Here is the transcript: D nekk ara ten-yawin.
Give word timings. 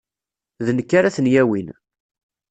D 0.65 0.67
nekk 0.77 0.91
ara 0.97 1.15
ten-yawin. 1.15 1.67